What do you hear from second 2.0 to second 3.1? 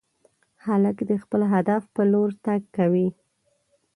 لور تګ کوي.